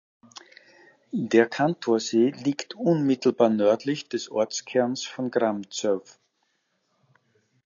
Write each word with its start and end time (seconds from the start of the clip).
Der 1.11 1.47
Cantorsee 1.47 2.31
liegt 2.35 2.73
unmittelbar 2.73 3.49
nördlich 3.49 4.09
des 4.09 4.31
Ortskerns 4.31 5.05
von 5.05 5.29
Gramzow. 5.29 6.01